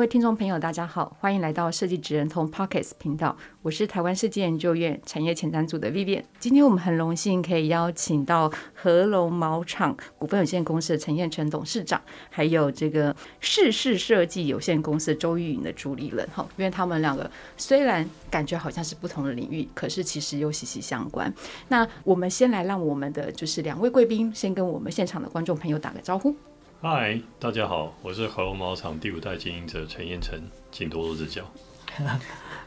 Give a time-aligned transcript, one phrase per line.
[0.00, 6.22] 各位听众朋友，大家好，欢迎来到设计职人通 Pockets 频道，我是台湾设计研究院产业前瞻组的 Vivian。
[6.38, 12.00] 今天我们很荣幸可以邀请到禾隆毛厂股份有限公司的陈彦成董事长，
[12.30, 21.30] 还有这个世世设计有限公司周玉允的主理人哈，因为他们两个虽然感觉好像是不同的领域，可是其实又息息相关。
[21.68, 26.34] 那我们先来让我们的就是两位贵宾先跟我们现场的观众朋友打个招呼。
[26.82, 30.40] 嗨，大家好，我是禾隆毛厂第五代经营者陈彦成，
[30.72, 31.44] 请多多指教。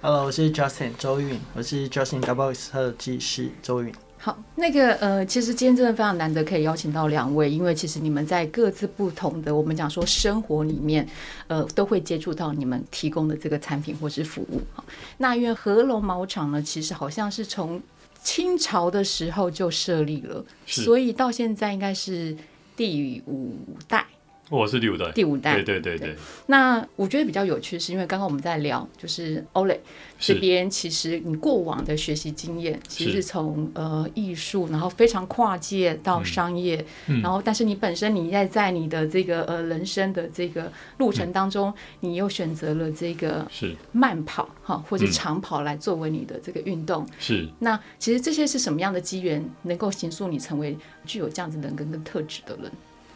[0.03, 3.91] Hello，我是 Justin 周韵，我是 Justin Double X 设计师周韵。
[4.19, 11.09] 好，那个呃，其实今天真的非常难得可以邀请到两位，因为其实你们在各自不同的我们讲说生活里面，
[11.47, 14.61] 呃，都会接触到你们提供的这个产品或是服务。
[14.75, 14.85] 好，
[15.17, 17.81] 那因为合龙毛厂呢，其实好像是从
[18.21, 22.37] 清朝的时候就设立了，所以到现在应该是。
[22.75, 24.05] 第五代，
[24.49, 26.17] 我是第五代，第五代，对对对对，对。
[26.47, 29.79] 那我觉得比较有趣，是因为刚刚我们在聊，就是 Ole
[30.19, 43.75] 这边，其实你过往的学习经验，其实是从呃艺术，然后非常跨界到商业，嗯、然后但是你本身你在在你的这个呃人生的这个路程当中，嗯、你又选择了这个是。
[43.91, 47.47] 慢跑哈或者长跑来作为你的这个运动，是。
[47.59, 52.71] 那其实这些是什么样的机缘，能够形塑你成为具有这样子人格跟特质的人？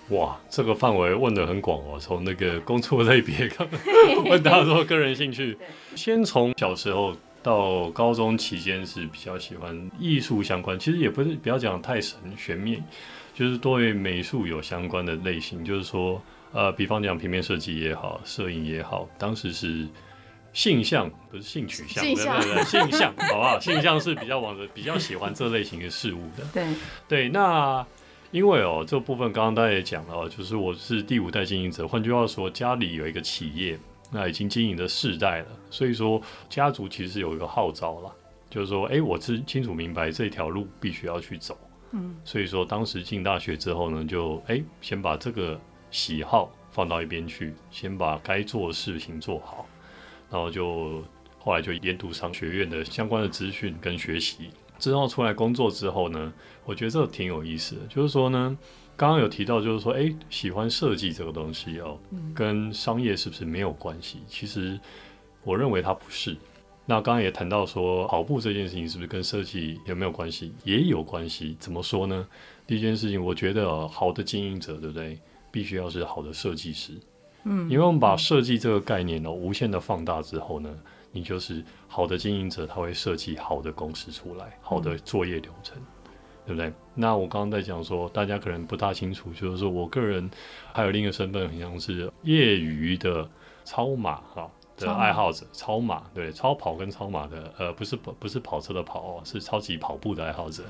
[0.09, 3.49] 哇，这个范围问的很广哦，从那个工作类别
[4.29, 5.57] 问到说个人兴趣，
[5.95, 7.13] 先从小时候
[7.43, 12.81] 到高中期间是比较喜欢艺术相关，其实也不是不要讲太神玄秘，
[13.33, 16.21] 就是对美术有相关的类型，就是说
[16.53, 19.85] 呃，比方讲平面设计也好，摄影也好，当时是
[20.53, 23.59] 性向不是性取向，对对对，性向好不好？
[23.59, 26.65] 性向是比较往着比较喜欢这类型的事物的， 对
[27.09, 27.85] 对，那。
[28.31, 33.79] 因为哦，这部分刚刚大家也讲了，就是我是第五代经营者，换句话说，家里有一个企业，
[34.11, 38.13] 那已经经营了世代了，所以说家族其实有一个号召了，
[38.49, 41.57] 就是说，哎，我知清楚明白这条路必须要去走，
[41.91, 45.57] 嗯，所以说当时进大学之后呢，就哎先把这个
[45.89, 49.65] 喜好放到一边去，先把该做的事情做好，
[50.29, 51.01] 然后就
[51.39, 54.49] 后来就研读商学院的相关的资讯跟学习。
[54.79, 56.31] 之后出来工作之后呢，
[56.65, 57.81] 我觉得这个挺有意思的。
[57.87, 58.57] 就是说呢，
[58.95, 61.97] 刚刚有提到，就是说，哎，喜欢设计这个东西哦，
[62.33, 64.19] 跟商业是不是没有关系？
[64.27, 64.79] 其实
[65.43, 66.35] 我认为它不是。
[66.85, 70.53] 那刚刚也谈到说，跑步这件事情是不是跟设计有没有关系？
[70.63, 71.55] 也有关系。
[71.59, 72.27] 怎么说呢？
[72.65, 75.19] 第一件事情，我觉得好的经营者，对不对？
[75.51, 76.93] 必须要是好的设计师。
[77.43, 80.69] 嗯，因为我们把设计这个概念呢，无限的放大之后呢。
[81.11, 86.11] 你就是好的经营者，他会设计好的公司出来，好的作业流程，嗯、
[86.45, 86.71] 对不对？
[86.93, 90.29] 那我刚刚在讲说，大家可能不大清楚，就是说我个人
[90.73, 93.27] 还有另一个身份，很像是业余的
[93.63, 100.63] 超马哈的爱好者，超马，超马对超跑跟超马的，呃，不是不是跑车的跑哦，是超级跑步的爱好者。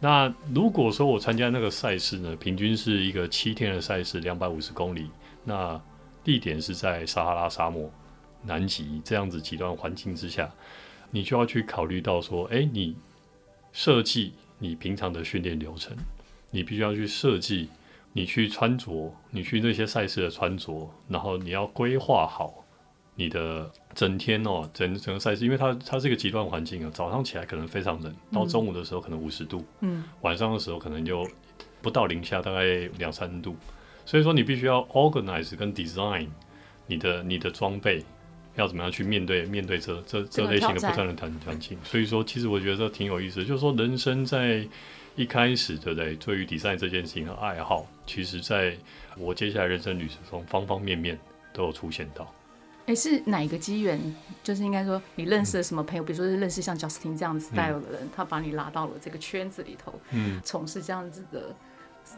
[0.00, 5.10] 那如果说我参加那个赛事呢，平均是一个七天的赛事，两百五十公里，
[5.44, 5.80] 那
[6.22, 7.90] 地点是在撒哈拉沙漠。
[8.42, 10.50] 南极这样子极端环境之下，
[11.10, 12.96] 你就要去考虑到说，哎，你
[13.72, 15.96] 设计你平常的训练流程，
[16.50, 17.68] 你必须要去设计
[18.12, 22.64] 你去穿着，你去那些赛事的穿着，然后你要规划好
[23.14, 31.28] 你的整天哦，整整个赛事，因为它它是一个极端环境啊，早上起来可能非常冷，到中午的时候可能五十度，嗯，晚上的时候可能就
[31.82, 32.64] 不到零下，大概
[32.98, 33.56] 两三度，
[34.06, 36.28] 所以说你必须要 organize 跟 design
[36.86, 38.04] 你的你的装备。
[38.58, 41.78] 要怎么样去面对面对这这这类型的不断的环环境？
[41.84, 43.44] 所以说，其实我觉得这挺有意思。
[43.44, 44.66] 就是说，人生在
[45.14, 46.16] 一开始，对不对？
[46.16, 48.76] 对于 design 这件事情的爱好，其实在
[49.16, 51.16] 我接下来人生旅程中，方方面面
[51.52, 52.24] 都有出现到。
[52.86, 54.00] 哎、欸，是哪一个机缘？
[54.42, 56.02] 就是应该说，你认识了什么朋友？
[56.02, 61.54] 嗯、比如说是认识像 Justin 这样子 style 的人，嗯、他把你拉到了这个圈子里头，嗯，从事这样子的。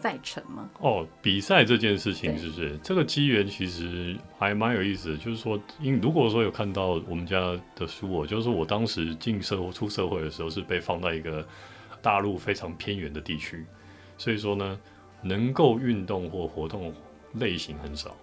[0.00, 0.70] 赛程吗？
[0.80, 5.16] 哦，比赛这件事情是不是这个机缘其实还蛮有意思的。
[5.18, 7.38] 就是说，因如果说有看到我们家
[7.76, 11.46] 的书，我就是说我当时进社会出社会的时候是被放在一个
[12.00, 13.64] 大陆非常偏远的地区，
[14.16, 14.80] 所以说呢，
[15.22, 16.94] 能够运动或活动
[17.34, 18.16] 类型很少。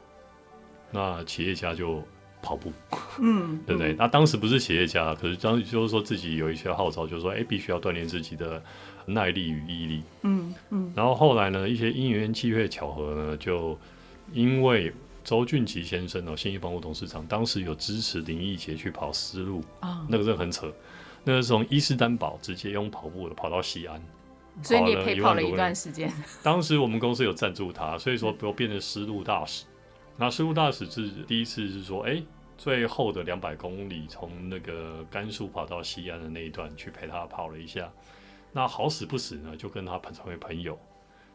[0.92, 2.04] 那企业家就
[2.42, 2.72] 跑步，
[3.20, 3.94] 嗯， 对不对？
[3.94, 8.62] 那当时不是企业家，可是当就是说自己有一些号召，就是说，哎，必须要锻炼自己的
[9.06, 10.94] 耐力与毅力，嗯嗯。
[10.96, 13.78] 然后后来呢，一些因缘际会巧合呢，就
[14.34, 14.94] 因为
[15.24, 20.72] 周俊奇先生哦，信义房屋董事长，当时有支持林毅杰去跑丝路啊，那个真的很扯，
[21.24, 24.02] 那个是从伊斯丹堡直接用跑步的跑到西安。
[24.64, 26.12] 所以你也陪跑了一段时间。
[26.42, 29.66] 当时我们公司有赞助他，所以说我变成丝路大使。
[30.18, 32.26] 那丝路大使是第一次是说，哎、欸，
[32.58, 37.88] 最后的两百公里从那个甘肃跑到西安的那一段去陪他跑了一下。
[38.52, 40.78] 那好死不死呢，就跟他成为朋友。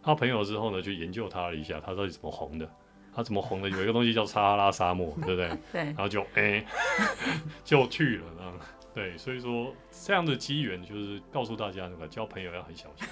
[0.03, 2.69] 他朋友之后呢，就研究他了一下，他到底怎么红的？
[3.15, 3.71] 他怎么红的？
[3.71, 5.49] 有一个东西叫撒哈拉沙漠，对不对？
[5.71, 5.83] 对。
[5.85, 6.67] 然后就哎、欸，
[7.65, 8.53] 就去了啊。
[8.95, 9.73] 对，所以说
[10.05, 13.07] 这样的机缘就是告诉大家，那个交朋友要很小心，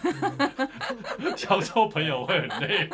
[1.37, 2.88] 交交朋友会很累，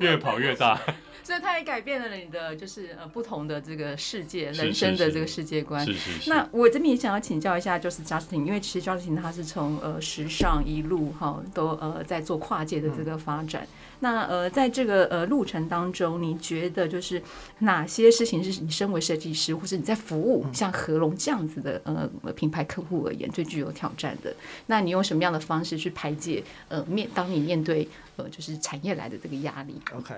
[0.00, 0.78] 越跑越大。
[1.22, 5.84] 所以它也改变了你的，就是呃不同的这个世界，人生的这个世界观。
[5.84, 6.30] 是是是。
[6.30, 13.62] 那我这边也想要请教一下，就是 Justin，因为其实 Justin 他是从呃时尚一路哈都呃在做跨界的这个发展。
[13.62, 13.68] 嗯、
[14.00, 17.22] 那呃在这个呃路程当中，你觉得就是
[17.60, 24.34] 哪些事情是你身为设计师，或是你在服务像合龙这样子的呃品牌客户而言最具有挑战的？
[24.66, 30.14] 那你用什么样的方式去排解呃面当你面对呃就是产业来的这个压力？OK。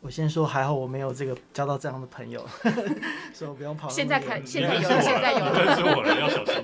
[0.00, 2.44] 我先说，还好我没有这个交到这样的朋友，
[3.34, 3.88] 所以我不用跑。
[3.88, 6.54] 现在看，现在有，现在有，认识我了，要小心。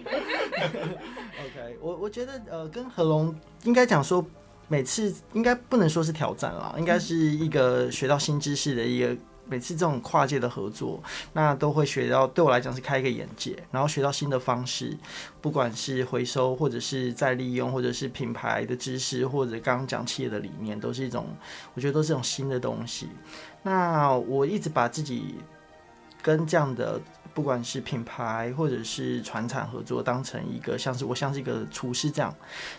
[0.61, 3.35] OK，我我觉得呃，跟何龙
[3.65, 4.25] 应该讲说，
[4.69, 9.17] 每次应该不能说是挑战啦，应该是一个学到新知识的一个。
[9.53, 10.99] 每次这种跨界的合作，
[11.35, 14.97] 那都会学到，对我来讲是开一个眼界，然后学到新的方式，
[15.43, 21.27] 不管是回收，或者是再利用，或者是品牌的知识，或者刚刚讲企业的理念，都是一种，
[21.75, 23.11] 我觉得都是一种新的东西。
[23.63, 25.35] 那我一直把自己
[26.23, 26.99] 跟这样的，
[27.35, 32.35] 不管是品牌或者是传产合作，当成一个像是我像是一个厨师这样，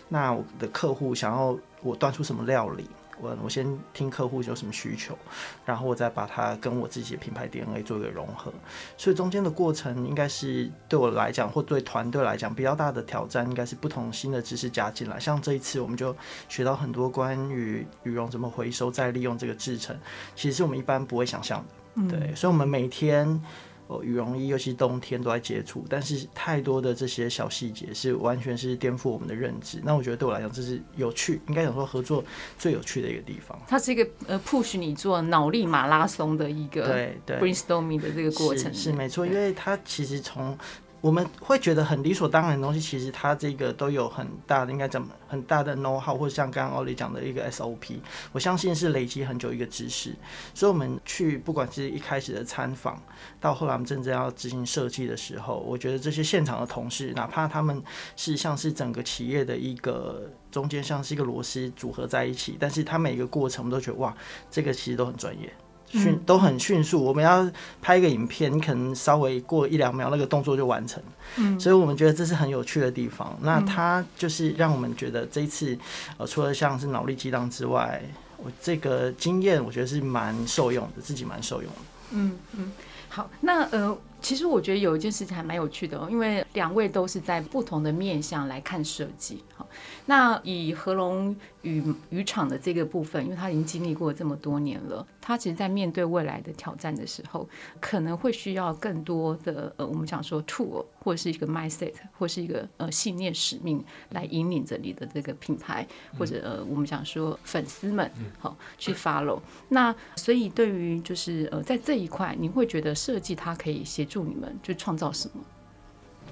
[0.08, 2.90] 那我的客户想要我端出什么料理。
[3.20, 5.16] 我我先听客户有什么需求，
[5.64, 8.52] 然后我再把它跟我自己的品牌 DNA 做一个融合，
[8.96, 15.18] 所以中间的过程应该是对我来讲，或对团队来讲比较大的挑战，应该是不同新的知识加进来。
[15.18, 16.14] 像这一次，我们就
[16.48, 19.96] 学到很多关于羽绒怎么回收再利用这个制成，
[20.34, 21.64] 其实是我们一般不会想象
[21.96, 22.08] 的。
[22.08, 23.42] 对，所以我们每天。
[23.86, 29.78] 哦，羽绒衣尤其冬天都在接触，但是太多的这些小细节是完全是颠覆我们的认知。
[29.84, 32.24] 那我觉得对我来讲，这是有趣，应该讲说合作
[32.58, 33.60] 最有趣的一个地方。
[33.68, 40.56] 它是一个呃 push 你做脑力马拉松的一个对对 brainstorming 的这个过程，是，是没错，因为它其实从。
[41.04, 47.98] 我们会觉得很理所当然的东西，其实它这个都有很大的，应该怎么很大的 know how，或者像刚刚奥利讲的一个 SOP，
[48.32, 50.16] 我相信是累积很久一个知识。
[50.54, 52.98] 所以我们去不管是一开始的参访，
[53.38, 57.82] 到后来我们真正要执行设计的时候，我觉得这些现场的同事，哪怕他们
[58.16, 64.16] 是像是整个企业的一个中间像是一个螺丝组合在一起，但是他每一个过程我们都觉得哇，
[64.50, 65.52] 这个其实都很专业。
[65.94, 67.50] 迅都很迅速，我们要
[67.80, 71.02] 拍一个影片，你可能稍微过一两秒，那个动作就完成。
[71.36, 73.34] 嗯，所以我们觉得这是很有趣的地方。
[73.40, 75.78] 那它就是让我们觉得这一次，
[76.18, 78.02] 呃，除了像是脑力激荡之外，
[78.36, 81.78] 我这个经验我觉得是蛮受用的，自己蛮受用的。
[82.10, 82.72] 嗯嗯，
[83.08, 83.96] 好，那呃。
[84.24, 89.44] 其实我觉得有一件事情还蛮有趣的哦，因为两位都是在不同的面向来看设计。
[89.54, 89.68] 好，
[90.06, 97.46] 那以合龙与渔场的这个部分，因为他已经经历过这么多年了，他其实在面对未来的挑战的时候，
[97.80, 105.86] 可能会需要更多的呃，我们讲说 tool 或者是一个 mindset 或是一个呃信念使命来引领着你的这个品牌，
[106.18, 109.38] 或者呃，我们讲说粉丝们好去 follow。
[109.68, 114.13] 那所以对于就是呃，在这一块，你会觉得设计它可以协助。
[114.14, 115.42] 助你们去创造什么？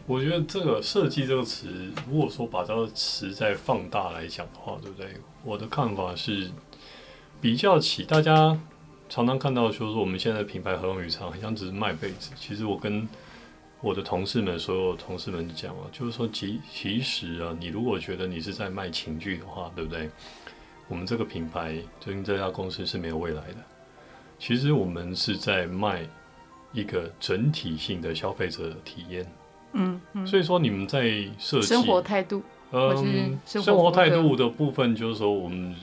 [0.07, 1.67] 我觉得这个设计这个词，
[2.09, 5.17] 如果说把这个词再放大来讲的话，对不对？
[5.45, 6.49] 我的看法是
[7.41, 8.57] 比较起大家
[9.09, 12.31] 常常看到，就是说我们现在品牌和龙羽厂好像只是卖被子。
[12.37, 13.09] 其实我跟
[13.81, 20.09] 我的同事们、所有同事们讲了，就是说其其实啊，你如果觉得你是在卖情趣的话，对不对？
[20.89, 23.57] 我们这个品牌最近这家公司是没有未来的。
[24.39, 26.07] 其实我们是在卖。
[26.73, 29.27] 一个整体性的消费者体验，
[29.73, 31.03] 嗯，嗯，所以说你们在
[31.39, 35.75] 设计生活态度，嗯，生活态度的部分，就是说我们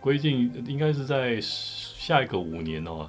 [0.00, 3.08] 规定应该是在下一个五年哦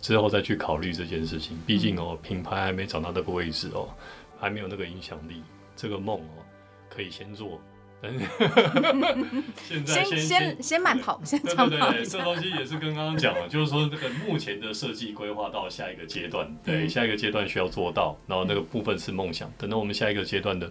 [0.00, 1.58] 之后再去考虑这件事情。
[1.66, 3.88] 毕竟哦，品牌还没找到那个位置哦，
[4.38, 5.42] 还没有那个影响力，
[5.74, 6.42] 这个梦哦
[6.88, 7.60] 可以先做，
[9.62, 20.68] 现在先先先慢跑，先对对对，这东西也是跟刚刚讲了，就是说这个目前的设计规划到下一个阶段，对，下一个阶段需要做到，然后那个部分是梦想，等到我们下一个阶段的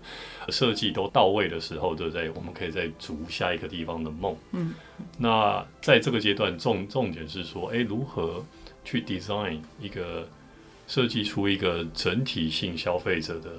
[0.50, 2.30] 设计都到位的时候，对不对？
[2.32, 4.36] 我们可以再逐下一个地方的梦。
[4.52, 4.74] 嗯，
[5.18, 8.46] 那在这个阶段重重点是说，哎，如何
[8.84, 10.28] 去 design 一个
[10.86, 13.52] 设计出一个整体性消费者的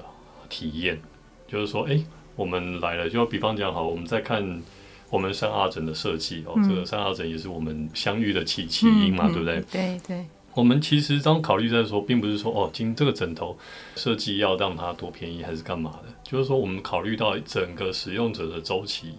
[0.51, 1.01] 体验，
[1.49, 1.99] 就是说，哎。
[2.37, 4.63] 我们来了，就比方讲好，我们在看
[5.11, 9.61] 我们三阿枕的设计哦，这个三阿枕也是我们相遇的起起因嘛，对不对？
[9.71, 10.25] 对对。
[10.55, 13.57] 我们其实当考虑在说，并不是说哦，今这个枕头
[13.97, 19.15] 设计要让它多便宜还是干嘛的，就是说我们考虑到整个使用者的周期，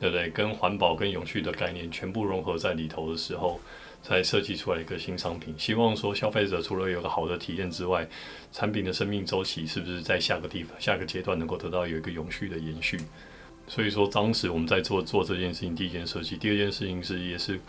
[0.00, 0.30] 对不对？
[0.30, 3.60] 跟环保跟永续的概念全部融合在里头的时候。
[4.02, 8.08] 才设计出来一个新商品，希望说消费者除了有个好的体验之外，
[8.52, 12.98] 产品的生命周期是不是在下个地方、下个阶段能够得到有一个永续的延续？
[13.66, 17.60] 所以说，当时我们在做做这件事情，第一件设计，第二件事情是也是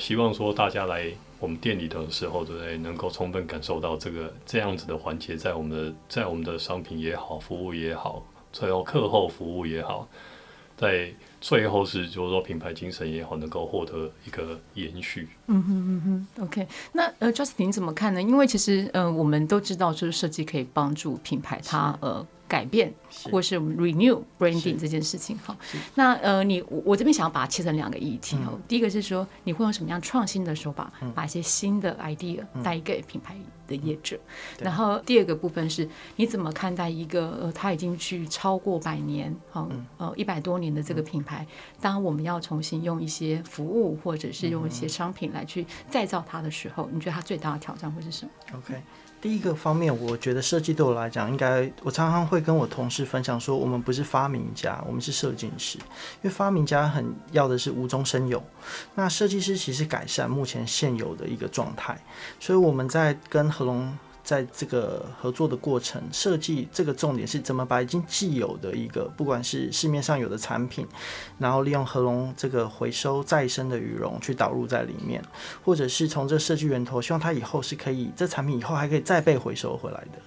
[0.00, 2.76] 希望说大家来我们店里的时候，对不对？
[2.78, 10.08] 能够充分感受到这个这样子的环节，在我们的在我们的商品也好，服务也好，最后课后服务也好，
[10.76, 11.12] 在。
[11.40, 15.28] 最后是，就是说品牌精神也好，能够获得一个延续。
[15.48, 16.66] 嗯哼嗯哼，OK。
[16.92, 18.22] 那呃，Justin 怎么看呢？
[18.22, 22.26] 因为其实呃，我们都知道，就是设计可以帮助品牌它呃。
[22.54, 22.94] 改变，
[23.32, 25.56] 或是 renew branding 这件事情哈。
[25.96, 28.50] 那呃，你我我这边想要把它切成两个议题哦。
[28.52, 33.34] 嗯、第一个是说，你会用什么样创新的手法，嗯、把一些新的 idea 带给品牌
[33.66, 34.16] 的业者。
[34.58, 41.44] 嗯、然后第二个部分是，你怎么看待一个呃，他已经去超过百年，好呃一百多年的这个品牌，
[41.80, 48.80] 当我们要重新用一些服务或者是用一些商品来去再造它的时候，你觉得它最大的挑战会是什么？OK。
[49.24, 55.78] 第一个方面，我觉得设计对我来讲，应该我常常会跟我同事分享说，我们不是发明家，我们是设计师。
[55.78, 58.44] 因为发明家很要的是无中生有，
[58.94, 61.98] 那设计师其实改善目前现有的一个状态，
[62.38, 63.96] 所以我们在跟合隆。
[64.24, 70.86] 在这个合作的过程，设计这个重点是怎么把已经既有的一个，不管是市面上有的产品，
[71.38, 75.22] 然后利用合龙这个回收再生的羽绒去导入在里面，
[75.62, 80.18] 或者是从这设计源头，希望它以后是可以，这产品以后还可以再被回收回来的，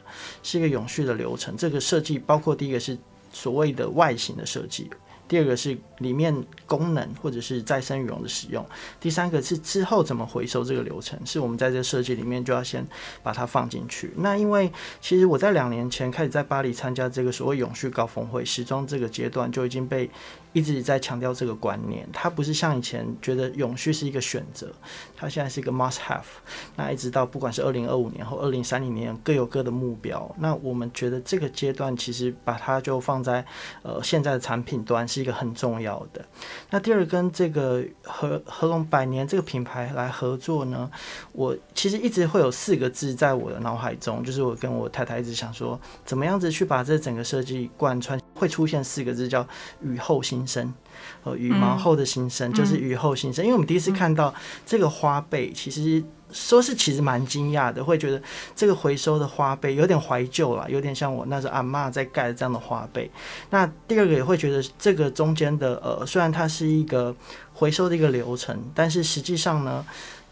[0.43, 1.57] 是一个永续的流程。
[1.57, 2.95] 这个设计包括第一个是
[3.33, 4.87] 所谓的外形的设计。
[5.27, 6.33] 第二个是里面
[6.65, 8.65] 功能或者是再生羽绒的使用，
[8.99, 12.85] 第三个是之后怎么回收这个流程，是我们在这个设计里面就要先
[13.21, 14.11] 把它放进去。
[14.17, 20.09] 那因为其实我在两年前开始在巴黎参加这个所谓永续高峰会，时装这个阶段就已经被。
[20.57, 24.67] 一直在强调这个观念，它不是像以前觉得永续是一个选择，
[25.15, 26.23] 它现在是一个 must have。
[26.75, 30.35] 那一直到不管是二零二五年或二零三零年，各有各的目标。
[30.39, 33.45] 那我们觉得这个阶段其实把它就放在
[33.83, 36.25] 呃现在的产品端是一个很重要的。
[36.71, 40.89] 那第二跟这个和和龙百年这个品牌来合作呢，
[41.33, 49.45] 我其实一直会有四个字在我的脑海中，就是我跟我太太一直想说，怎么样子去把这整个设计贯穿，会出现四个字叫
[49.81, 50.73] 雨后新生，
[51.23, 53.43] 呃，羽毛后的新生，嗯、就是雨后新生。
[53.43, 54.33] 因为我们第一次看到
[54.65, 58.21] 这个花被，其实说是其实蛮惊讶的，会觉得
[58.55, 63.09] 这个回收的花被有点怀旧了，有点像我那时候阿妈在盖的这样的花被。
[63.49, 67.15] 那第二个也会觉得这个中间的呃，虽然它是一个
[67.53, 69.85] 回收的一个流程，但是实际上呢。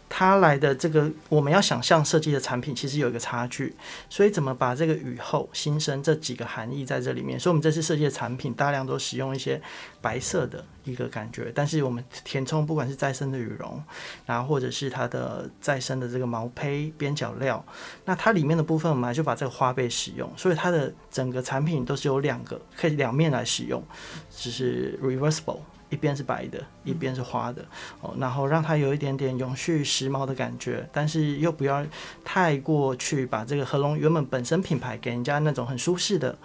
[0.08, 3.74] 它来的这个，我们要想象设计的产品，其实有一个差距，
[4.08, 7.38] 所以怎么把这个雨后新生这几个含义在这里面？
[7.38, 9.60] 所以，我们这次设计的产品大量都使用一些
[10.00, 13.82] 白色的一个感觉，但是我们填充不管是再生的羽绒，
[14.24, 17.64] 然后或者是它的再生的这个毛坯边角料，
[18.04, 23.82] 那它里面的部分我们还就把这个花被使用，所以它的整个产品都是有两个可以两面来使用，
[24.30, 25.58] 只是 reversible。
[25.88, 27.64] 一边是白的，一边是花的，
[28.00, 31.86] 哦，然后让它有一点点永续时髦的感觉，但是又不要
[32.24, 36.36] 太过去把这个合龙原本本身品牌给人家那种很舒适的、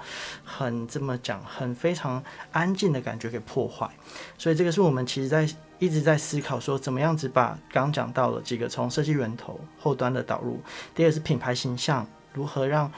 [0.44, 3.90] 很这么讲、很非常安静的感觉给破坏。
[4.38, 5.48] 所以这个是我们其实在
[5.80, 10.62] 一直在思考说，怎么样子把刚讲到了几个从设计源头后端的导入，
[10.94, 12.92] 第二个是品牌形象如何让。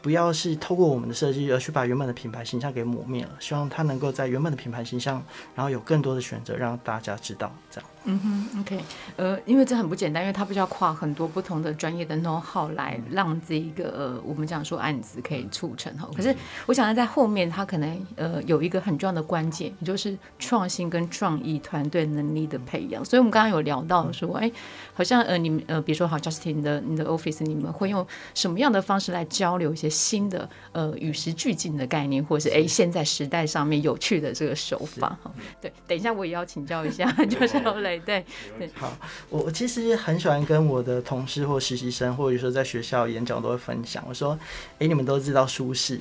[0.00, 5.22] 不要是透过我们的设计而去把原本的品牌形象给抹灭了，希望它能够在原本的品牌形象，
[5.54, 7.90] 然后有更多的选择，让大家知道这样。
[8.04, 8.80] 嗯哼，OK，
[9.16, 16.08] 呃，因为这很不简单，因为它必须要跨很多不同的专业的 know how 来让这一个呃，我们讲说案子可以促成哈。
[16.16, 23.04] 可是我想在后面，它可能呃有一个很重要的关键，也就是创新跟创意团队能力的培养。
[23.04, 24.50] 所以我们刚刚有聊到说，哎，
[24.94, 35.32] 好像呃你们呃比如说好 Justin 的你的 office，你们会用什么样的方式来交流一些些新的呃与时俱进的概念，或是哎现在时代上面有趣的这个手法哈。
[35.60, 38.24] 对，等一下我也要请教一下，就是欧蕾，对
[38.58, 38.68] 对。
[38.74, 38.96] 好，
[39.30, 44.04] 我我其实很喜欢跟我的同事或实习生，或者说在学校演讲都会分享。
[44.08, 44.38] 我说，
[44.78, 46.00] 哎，你们都知道舒适，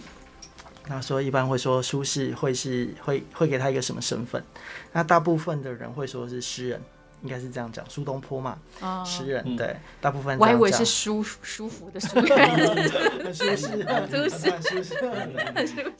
[0.87, 4.43] 那说一般会说舒适会是会会给他一个什么身份？
[4.91, 6.81] 那大部分的人会说是诗人。
[7.21, 8.57] 应该是这样讲，苏东坡嘛，
[9.05, 12.07] 诗、oh, 人对，大部分我还以为是舒舒服的舒，
[13.33, 14.95] 舒适，舒适，舒适。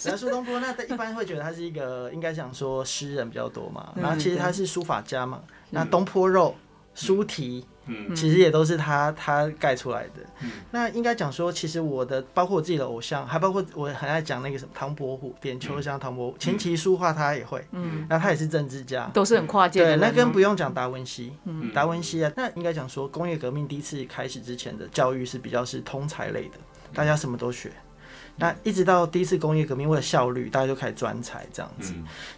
[0.04, 6.56] 然后苏东坡，那一般会觉得他是一个，应该讲说诗人比较多嘛，然后其实他是书法家嘛，那东坡肉、
[6.94, 7.66] 苏题。
[7.88, 10.22] 嗯，其实也都是他他盖出来的。
[10.42, 17.64] 嗯、那应该讲说，其实我的包括我自己的偶像，还包括我很爱讲那个什么唐伯虎点秋香，唐伯虎琴棋书画他也会。
[17.72, 19.98] 嗯，那他也是政治家，都是很跨界的。
[19.98, 21.34] 对，那更不用讲达文西。
[21.46, 26.58] 嗯，达文西啊，那应该讲说，工业革命第一次开始之前的教育是比较是通才类的，
[26.94, 27.72] 大家什么都学。
[28.38, 31.94] 那一直到第一次工业革命，为了效率，大家就开始专才这样子。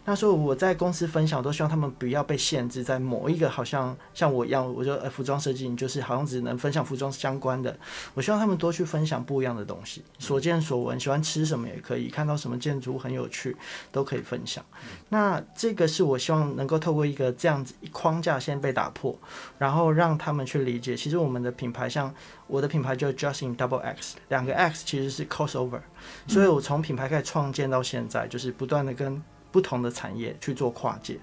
[0.05, 7.77] 那时候我在公司分享，我都希望他们不要被限制在某一个，好像像我一样，我就呃服装设计，你就是好像只能分享服装相关的。
[8.13, 13.55] 我希望他们多去分享不一样的东西，所见所闻，喜欢吃什么也可以，看到什么建筑很有趣，
[13.91, 14.63] 都可以分享。
[15.09, 19.17] 那这个是我希望能够透过一个这样子框架先被打破，
[19.57, 22.13] 然后让他们去理解，其实我们的品牌像。
[22.49, 25.81] 我的品牌叫 Just in Double X，两个 X 其实是 crossover，
[26.27, 31.19] 所以我从品牌开始创建到现在，就是不断的跟不同的产业去做跨界。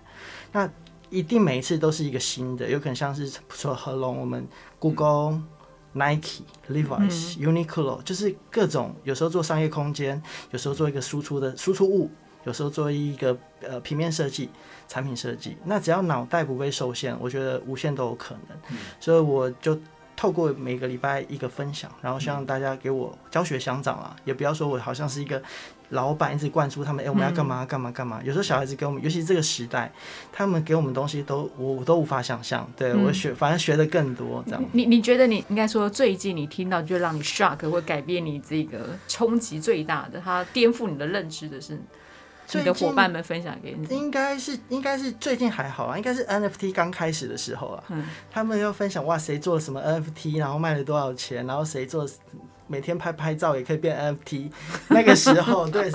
[0.52, 0.68] 那
[1.10, 4.46] 一定每一次都是一个新的，有可能像是说合龙，我们
[4.78, 5.42] Google、
[5.92, 10.20] Nike、Levi's、Uniqlo，就是各种有时候做商业空间，
[10.50, 12.10] 有时候做一个输出的输出物，
[12.44, 14.50] 有时候做一个呃平面设计、
[14.88, 15.56] 产品设计。
[15.64, 18.78] 那只要脑袋不被受限，我觉得无限都有可能。
[18.98, 19.78] 所以我就。
[20.16, 25.40] 透过每个礼拜一个分享，然后希望大家给我教学相长啊，也不要说我好像是一个
[25.90, 28.20] 老板，一直灌输他们，哎、欸，我们要干嘛干嘛干嘛。
[28.24, 29.92] 有时候小孩子给我们，尤其是这个时代，
[30.32, 32.68] 他们给我们东西都我，我都无法想象。
[32.76, 34.64] 对我学，反正学的更多这样。
[34.72, 41.78] 你你觉得你应该说最近你听到就让你 shock 或改变你这个冲击最大的，它颠覆你的认知的是？
[42.54, 52.08] 你的伙伴们分享给你，应该是应该是最近还好啊，应该是 NFT 刚开始的时候啊，嗯、他们要分享哇，谁做了什么 NFT，然后卖了多少钱，然后谁做
[52.68, 54.50] 每天拍拍照也可以变 NFT，
[54.90, 55.90] 那个时候对，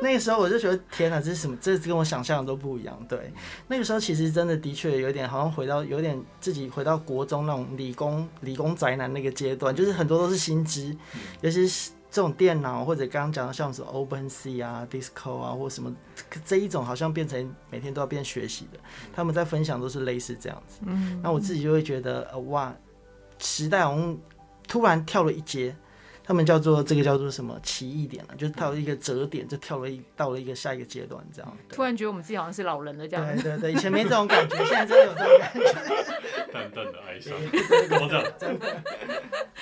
[0.00, 1.56] 那个时候我就觉得天哪，这是什么？
[1.60, 2.98] 这跟我想象的都不一样。
[3.08, 3.32] 对，
[3.68, 10.96] 那个时候其实真的的确有点好像回到有点自己回到国中那种理工理工宅男那个阶段，就是很多都是新知，
[11.40, 11.90] 尤其是。
[12.10, 15.94] 这种电脑或者刚刚讲的像什么 OpenSea 啊、Discord 啊，或什么
[16.44, 18.78] 这一种，好像变成每天都要变学习的。
[19.12, 20.80] 他们在分享都是类似这样子。
[20.86, 22.74] 嗯，那我自己就会觉得，呃，哇，
[23.38, 24.18] 时代好像
[24.66, 25.76] 突然跳了一阶。
[26.28, 31.56] 他们叫做这个叫做什么奇异点了，就是跳了一个折点，就跳了一到了一个下一个阶段，这样。
[31.70, 33.26] 突然觉得我们自己好像是老人了，这样。
[33.34, 35.60] 对对对，以前没这种感觉，现在真的有这种感觉。
[36.52, 37.32] 淡淡的哀伤，
[38.38, 38.82] 真的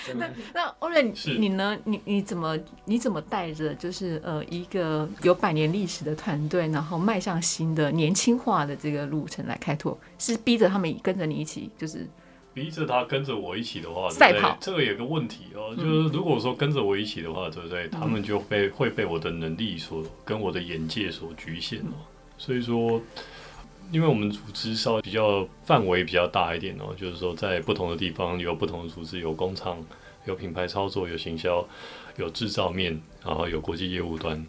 [0.05, 0.29] 真的。
[0.29, 1.79] 那那欧蕾，你呢？
[1.85, 9.97] 你你怎么你怎么带着就是呃一个有百年历史的团队，然后迈向新的年轻化的这个路程来开拓？
[10.19, 12.05] 是逼着他们跟着你一起，就是。
[12.57, 14.57] 逼着他跟着我一起的话，对不对？
[14.59, 17.87] 这个有个问题哦，就是如果说跟着我一起的话，对不对？
[17.89, 21.93] 他们就被会被我的能力所跟我的眼界所局限哦。
[22.39, 22.99] 所以说，
[23.93, 29.77] 因为我们组织稍微比较范围比较大一点哦，就是说在不同的地方有不同的组织，有工厂，
[30.25, 31.63] 有品牌操作，有行销，
[32.17, 34.43] 有制造面，然后有国际业务端。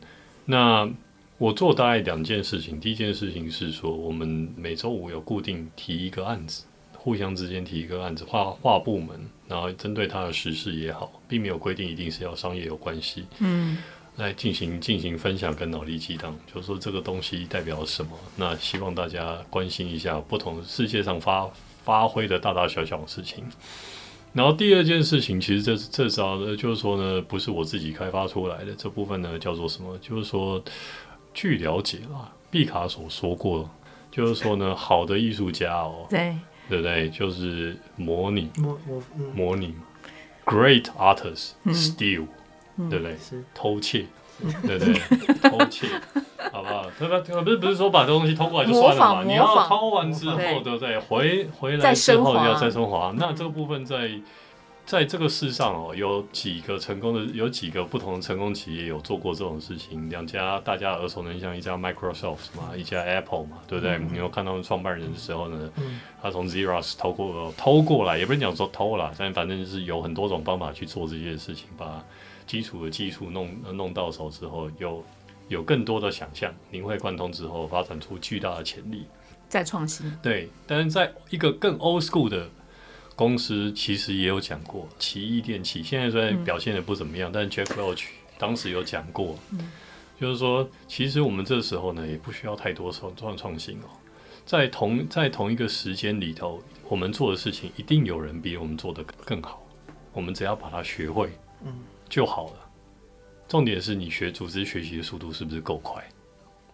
[0.45, 0.89] 那
[1.37, 6.63] 我做大概两件事情，第一件事情是说，我们每周五有固定提一个案子。
[7.07, 9.17] 互相之间提一个案子，划划部门，
[9.47, 13.77] 然后针对他的实事也好，并没有规定一定是要商业有关系，嗯，
[14.17, 18.11] 来进行进行分享跟脑力激荡，就是说这个东西代表什么？
[18.35, 21.49] 那希望大家关心一下不同世界上发
[21.85, 23.41] 发挥的大大小小的事情。
[24.33, 29.97] 然后第二件事情，其实这这招呢，就是说呢，不是我自己开发出来的，这部分呢叫做什么？
[29.99, 30.61] 就是说，
[31.33, 33.69] 据了解啊，毕卡索说过，
[34.11, 36.35] 就是说呢，好的艺术家哦，对。
[36.69, 37.09] 对不对？
[37.09, 39.03] 就是模拟，模模
[39.33, 39.75] 模拟
[40.45, 42.27] ，Great artists steal，
[42.89, 43.17] 对不对？
[43.53, 44.05] 偷窃，
[44.63, 44.93] 对不对？
[45.49, 45.87] 偷窃，
[46.51, 46.89] 好不好？
[46.99, 47.19] 对吧？
[47.43, 49.23] 不是不是说把这东西偷过来就算了嘛？
[49.23, 50.99] 你要偷完之后，对不对？
[50.99, 53.13] 回回来之后要再升华。
[53.17, 54.11] 那这个部分在。
[54.87, 60.09] 在这个世上哦，有几个成功的，有几个不同的成功企业有做过这种事情。
[60.09, 63.97] 两家大家耳熟能详，一家 Microsoft 嘛，一家 Apple 嘛，对不对？
[63.97, 72.01] 嗯、你有看到创办人的时候呢，嗯、他从 Xerox 偷过偷过来，也不是讲说偷了，但反正就是有很多种方法去做这件事情，把
[72.45, 75.03] 基础的技术弄弄到手之后，有
[75.49, 79.05] 有更多的想象，灵会贯通之后，发展出巨大的潜力，
[79.49, 80.09] 再创新。
[80.23, 82.49] 对，但是在一个更 old school 的
[83.17, 88.05] 公司，其实也有讲过，奇异电器现在虽然表现的不怎么样，嗯、但是 Jack Welch
[88.37, 89.69] 当时有讲过，嗯、
[90.21, 93.89] 就是说，其实我们这时候呢，也不需要太多创创创新哦，
[94.45, 99.67] 在同在同一个时间里头，我们做的事情一定有人比我们做的更好，
[100.13, 101.31] 我们只要把它学会，
[101.65, 101.73] 嗯。
[102.09, 102.69] 就好了。
[103.49, 106.01] 重点是你学组织学习的速度是不是够快，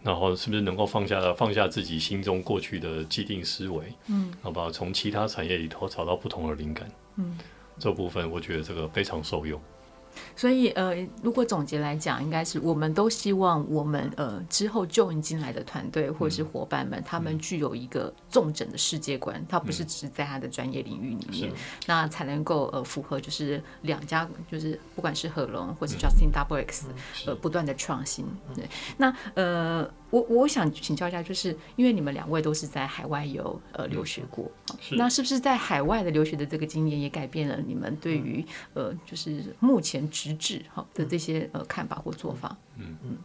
[0.04, 6.86] 然后是不是能够放下放下自己心中过去的既定思维，嗯，好吧，从其他产业里头找到不同的灵感，
[7.16, 7.38] 嗯，
[7.78, 9.58] 这部分我觉得这个非常受用。
[10.36, 26.94] 所以，呃，如果总结来讲，应该是我们都希望我们呃之后 join 进来的团队或者是伙伴们，嗯、他们具有一个重整的世界观，他不是只是在他的专业领域里面，嗯、那才能够呃符合就是两家就是不管是合龙或是 Justin Double X、嗯、
[27.28, 28.26] 呃不断的创新。
[28.54, 29.90] 对，那呃。
[30.14, 34.48] 我我想请教一下，就是因为你们两位都是在海外有呃留学过，
[34.80, 42.56] 是那是不是在海外的留学的这个经验也改变了你们对于呃就是目前直至哈的这些呃看法或做法？
[42.78, 43.18] 嗯嗯，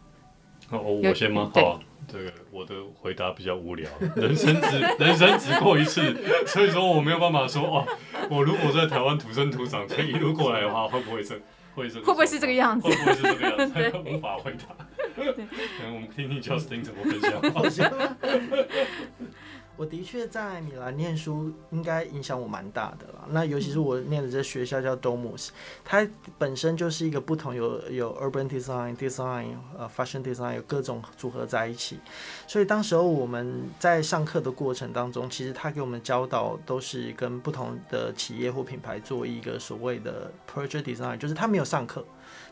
[0.70, 1.48] 哦，我先吗？
[1.54, 6.16] 好，这个我的回答比较无聊，人生只人生只过一次，
[6.48, 7.86] 所以说我没有办法说哦，
[8.28, 11.40] 我如果在台湾土生土长，可以一路过来的话，会不会这
[11.76, 12.88] 会是会不会是这个样子？
[12.88, 13.74] 会不会是这个样子？
[13.78, 14.86] 对无法回答。
[15.20, 17.40] 我们听听 Justin 怎么分享。
[19.80, 23.24] 我的确在米兰念书，应该影响我蛮大的啦。
[23.30, 25.48] 那尤其是我念的这学校叫 Domus，
[25.82, 31.98] 它本身就是一个不同有有 urban design、design 呃 fashion design 有各种组合在一起。
[32.46, 42.04] 所以当时候我们在上课的过程当中，其实他给我们教导都是跟不同的企业或品牌做一个所谓的 project design，就是他没有上课。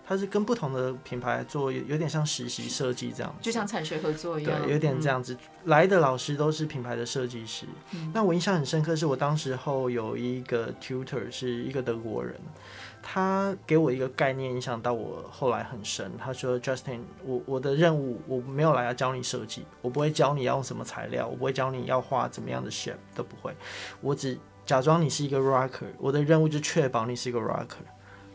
[0.05, 5.35] 他是跟不同的品牌做，有点像实习设计这样子，就像产学合作一样，对，有点这样子。
[5.35, 7.67] 嗯、来的老师都是品牌的设计师。
[7.93, 12.35] 嗯、那我印象很深刻，是我当时候有一个 tutor 是一个德国人，
[13.03, 16.11] 他给我一个概念，影响到我后来很深。
[16.19, 23.55] 他说：“Justin，我我的任务我没有来要教你设计，我不会教你要用什么材料，我不会教你要画怎么样的 shape，都不会。
[24.01, 27.87] 我只假装你是一个 rocker，我的任务就确保你是一个 rocker。”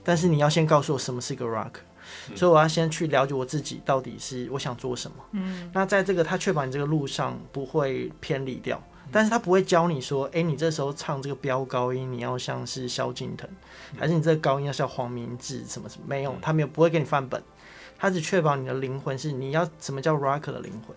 [0.05, 1.92] 但是你要先告诉我什么是一个 rock，嗯、
[2.35, 5.17] 所以我要先去了解我自己到底是我想做什么。
[5.31, 13.49] 嗯，那在这个他确保你这个路上不会偏离掉，嗯、但是他不会教你说，哎、欸，你这时候唱这个飙高音，你要像是萧敬腾，
[13.93, 16.05] 嗯、还是你这个高音要像黄明志什么什么？
[16.07, 17.41] 没有，他没有不会给你范本，
[17.97, 20.95] 他只确保你的灵魂是你要什么叫 rock 的灵魂。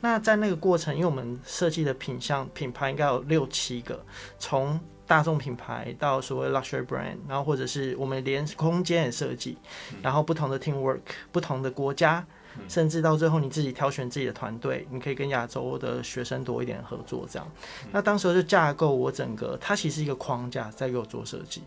[0.00, 4.04] 那在那个过程，因为我们设计的品相品牌应该有六七个，
[4.38, 9.56] 从大众品牌到所谓 luxury brand，然后或者是我们连空间也设计，
[10.02, 12.26] 然后不同的 team work，不同的国家，
[12.68, 17.46] 甚至到最后你自己挑选自己的团队，你可以跟亚洲的学生多一点合作这样。
[17.92, 21.62] 那当时就架构我整个，它其实是一个框架在给我做设计，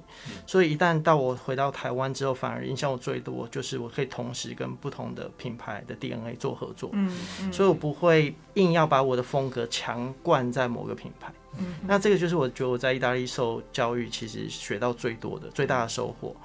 [0.45, 6.91] 所以一旦到我回到台湾之后，反而影响我最多就是我可以同时跟不同的品牌的 DNA 做合作，
[7.51, 11.31] 所以我不会硬要把我的风格强灌在某个品牌。
[11.57, 16.35] 嗯、那这个就是我觉得我在意大利受教育，其实学到最多的最大的收获。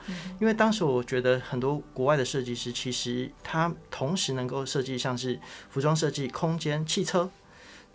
[0.40, 5.38] 因为当时我觉得很多国外的设计师，其实他同时能够设计像是
[5.68, 7.30] 服装设计、空间、汽车。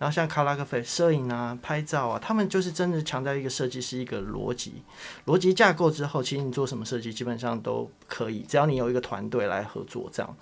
[0.00, 4.82] 然后像卡拉克菲摄影啊、拍照啊，他们就是真的强调一个设计是一个逻辑，
[5.26, 10.36] 逻辑架构之后，其实你做什么设计基本上都可以，只要你有一个团队来合作这样。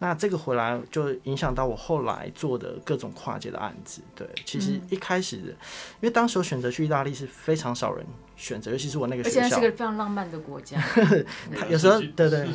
[0.00, 4.02] 那这个回来就影响到我后来做的各种跨界的案子。
[4.16, 8.04] 对，其实一开始的，因为当时我选择去意大利是非常少人
[8.36, 10.78] 选择，尤其是我那个学校，而且是个非常浪漫的国家。
[11.70, 12.46] 有时候对对。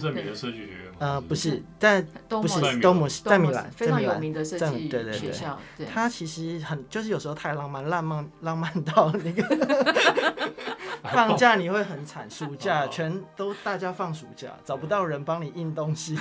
[1.00, 5.58] 呃，不是，但不是东姆斯在米兰，非常有名的设计对对学校。
[5.90, 9.42] 它其实很，就是有时候太浪漫，浪漫浪漫到那个
[11.14, 16.18] 放假你会很惨，暑假全都大家放暑假，找不到人帮你印东西，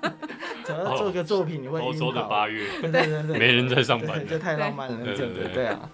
[0.64, 5.48] 找到做个作品你会欧洲的八月，对对对，没人在上班，就太浪漫了，对对。
[5.52, 5.90] 对啊。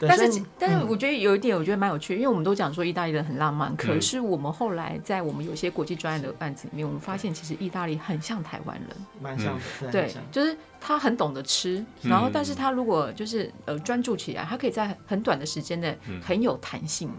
[0.00, 8.88] 但是，但是我觉得有一点，我觉得蛮有趣，因为我们都讲说意大利人很浪漫，可是我们后来在我们有些国际专业的案子里面，我们发现其实意大利很像台湾人，
[9.20, 10.56] 蛮像的，对，就是。
[10.86, 17.10] 他很懂得吃，然后，但是他如果就是呃专注起来，他可以在很短的时间内很有弹性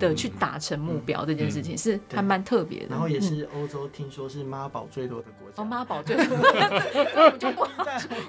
[0.00, 1.22] 的去达成目标。
[1.26, 2.86] 这件事情是还蛮特别的。
[2.88, 5.62] 然后也是欧洲，听说是妈宝最多的国家。
[5.62, 7.66] 哦，妈宝最多，我们就不。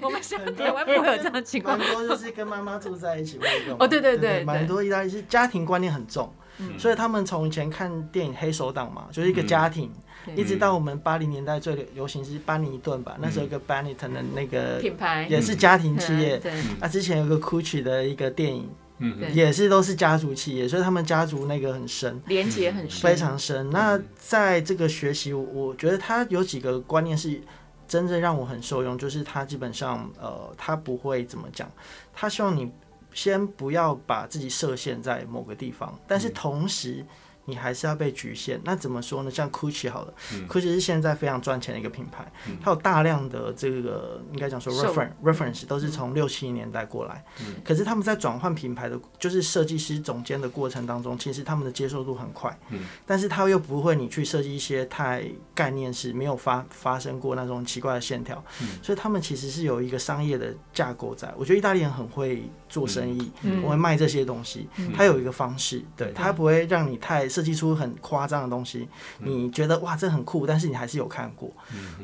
[0.02, 0.20] 我们
[0.54, 1.78] 台湾不会有这样的情况。
[1.78, 3.78] 蛮多就是跟妈妈住在一起会用。
[3.80, 6.30] 哦，对对对，蛮多意大利是家庭观念很重。
[6.58, 9.90] 嗯、所以他们从以前看电影《黑手党》嘛，就是一个家庭，
[10.26, 15.26] 嗯、一直到我们八零年代最流行是班尼顿吧，嗯、那时候一个 Benetton 的那个品牌。
[15.28, 16.36] 也是家庭企业。
[16.36, 23.68] 嗯、对，啊，之前有个 Gucci 的一个电影，嗯，也是都是家族企业，所以他们家族那个很深，连接很深，非常深。
[23.70, 27.40] 那在这个学习，我觉得他有几个观念是。
[27.86, 31.70] 真正让我很受用，就是他基本上，呃，他不会怎么讲，
[32.14, 32.72] 他希望你
[33.14, 37.06] 先不要把自己设限在某个地方，但是同时。
[37.46, 39.30] 你还是要被局限，那怎么说呢？
[39.30, 55.22] 像 Gucci 好了，嗯，Gucci 是现在非常赚钱的一个品牌，嗯，它有大量的这个应该讲说 reference reference 都是从六七年代过来，嗯，可是他们在转换品牌的，就是设计师总监的过程当中，其实他们的接受度很快，嗯，但是他又不会你去设计一些太
[55.54, 61.30] 概念式没有发发生过那种奇怪的线条，嗯，所以他们其实是有一个商业的架构在。
[61.36, 67.28] 我觉得意大利人很会做生意，嗯，我会卖这些东西，它有一个方式，对，它不会让你太。
[67.34, 71.50] 设计出很夸张的东西，你觉得哇，这很酷，但是你还是有看过，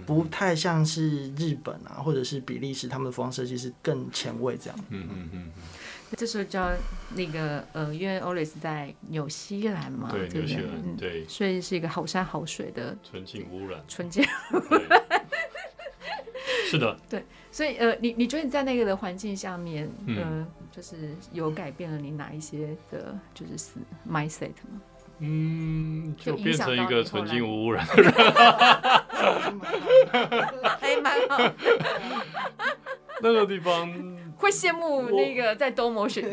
[0.05, 4.79] 不太像是日本啊，或者是比利时他们的服装设计师更前卫这样。
[4.89, 5.51] 嗯嗯嗯。
[6.17, 6.69] 这时候叫
[7.15, 14.25] 那个呃，因为 Ole 是在纽西兰嘛，对，纽西兰，对，所以是一个好山好水的纯净污染，纯净。
[16.69, 16.99] 是的。
[17.09, 23.73] 对，所以呃，你你觉得你在那个的环境下面，呃，就是有改变了你哪一些的，就是
[24.09, 24.81] mindset 吗？
[25.19, 28.13] 嗯，就变成一个纯净无污染的人，
[30.81, 31.53] 还蛮好。
[33.21, 33.93] 那个地方
[34.37, 36.25] 会羡慕那个在多摩选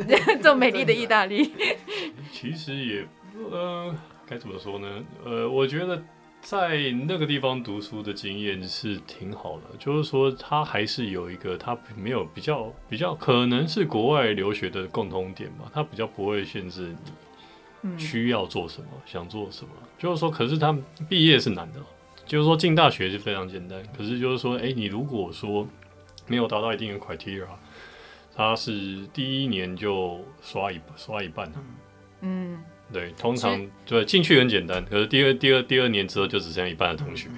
[0.41, 1.53] 这么美丽的意大利。
[2.31, 3.05] 其实也，
[3.51, 3.93] 呃，
[4.25, 5.03] 该怎么说呢？
[5.25, 6.01] 呃，我觉得
[6.49, 16.95] 在那个地方读书的经验是挺好的，就是说他还是有一个他没有比较比较可能是国外留学的共通点吧，他比较不会限制
[17.81, 17.97] 你。
[17.99, 20.75] 需要做什么，想做什么，就是说，可是他
[21.09, 21.81] 毕业是难的，
[22.25, 25.67] 就是说进大学是非常简单，可是就是说，哎、欸，你如果说
[26.27, 27.45] 没有达到一定的 criteria，
[28.33, 31.51] 他是第一年就刷一刷一半，
[32.21, 37.29] 嗯，对，通常对进去很简单，可是第二第二第二年之后就只剩下一半的同学，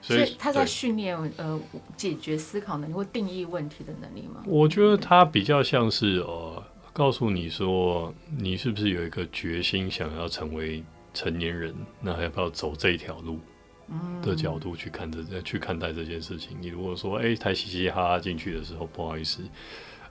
[0.00, 1.60] 所以他在训练呃
[1.96, 4.42] 解决思考能力或定义问题的能力吗？
[4.46, 6.62] 我觉得他比较像是呃。
[6.94, 10.84] 告诉你说，你是不是有一个决心想要成为
[11.14, 11.74] 成年人？
[12.02, 13.40] 那还要不要走这一条路
[14.20, 16.54] 的角度去看这去看待这件事情？
[16.60, 19.40] 你如果说，哎，太嘻嘻哈哈进去的时候，不好意思，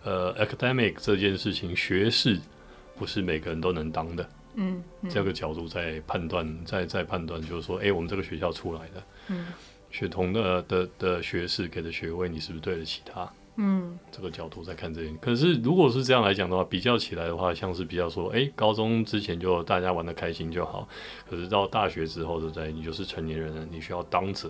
[0.03, 2.39] 呃，academic 这件事情，学士
[2.95, 4.27] 不是每个人都能当的。
[4.55, 9.47] 嗯，这个角度在判断，在在判断，就是说，哎，我们这个学校出来的，嗯，
[9.89, 13.31] 学童的的的学士给的学位，你是不是对得起他？
[13.57, 20.87] 嗯，这个角度在看这件，可是如果是这样来讲的话，比较起来的话，像是比较说，哎，高中之前就大家玩得开心就好，
[21.29, 22.71] 可是到大学之后，对不对？
[22.71, 24.49] 你就是成年人了，你需要当责。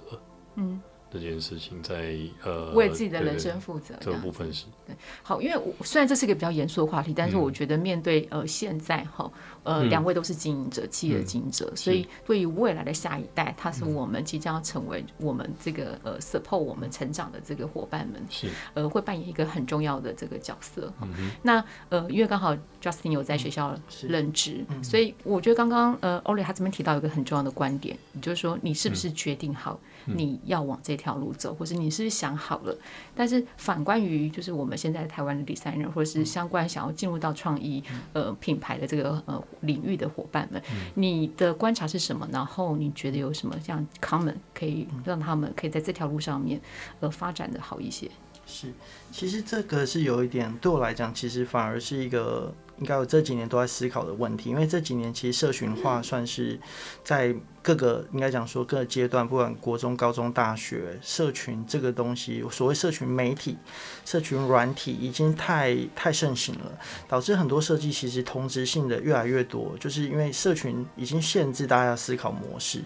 [0.56, 0.80] 嗯。
[1.12, 4.66] 这件事情在呃为自己的人生负责，这个部分是。
[4.86, 4.96] 对。
[5.22, 9.30] 好，因为我虽然这是一个比较严肃的话题，但是我觉得面对呃现在哈
[9.64, 20.92] 呃两位都是经营者，企业的经营者，所以对于未来的下一代，他是我们即将要成为我们这个呃 support 我们成长的这个伙伴们，是呃会扮演一个很重要的这个角色。
[21.02, 32.78] 嗯那呃因为刚好 Justin 有在学校任职，所以我觉得刚刚呃 Ole 他这边提到一个很重要的观点，就是说你是不是决定好你要往这条路走，或是你是想好了？
[33.16, 37.84] 但是反观于就是我们现在台湾的 designer，或者是相关想要进入到创意
[38.14, 40.62] 呃品牌的这个呃领域的伙伴们，
[40.94, 42.28] 你的观察是什么？
[42.32, 46.62] 然后你觉得有什么像 common 可以让他们可以在这条路上面
[47.00, 48.10] 呃发展的好一些？
[48.46, 48.72] 是，
[49.12, 52.54] 其实这个是有一点对我来讲，其实反而是一个。
[52.80, 56.60] 应该我这几年都在思考的问题，因为这几年其实社群化算是
[57.04, 57.32] 在
[57.64, 63.58] 各个应该讲说各个阶段，不管国中、高中、大学，社群这个东西，所谓社群媒体、
[64.04, 66.72] 社群软体已经太太盛行了，
[67.08, 72.82] 导致很多设计其实同质性的越来越多，就是因为社群已经限制大家思考模式，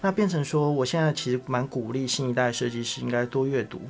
[0.00, 3.80] 那变成说，我现在其实蛮鼓励新一代设计师应该多阅读。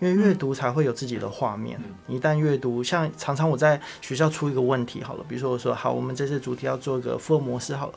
[0.00, 1.78] 因为阅读才会有自己的画面。
[2.06, 7.94] 一旦阅读，像常常我在学校出一个问题好了，比如说我说好，我们这次主题要做一个福尔摩斯好了，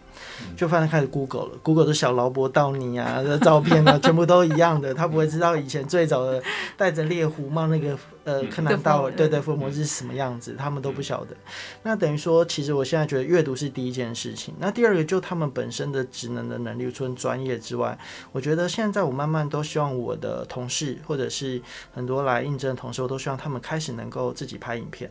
[0.58, 6.42] 就发现开始 Google 了，Google 的小劳勃道尼啊的照片啊，全部都一样的，他不会知道以前最早的
[6.76, 11.36] 戴着猎狐帽那个呃柯南道尔，对对，福尔摩斯是什么样子，他们都不晓得。
[11.84, 14.54] 那等于说，其实我现在觉得阅读是第一件事情。
[14.60, 17.98] 那第二个，就他们本身的职能的能力，除了专业之外，
[18.32, 21.62] 我觉得现在我慢慢都希望我的同事或者是
[21.94, 25.10] 很多来应征的同事，我都希望他们开始能够自己拍影片。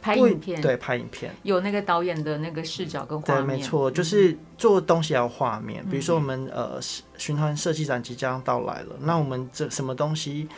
[0.00, 5.84] 拍影片，对，拍影片有那个导演的那个视角跟画面，对，没错，就是做东西要画面。
[5.90, 6.78] 比如说我们呃，
[7.18, 10.48] 循环设计展即将到来了，那我们这什么东西，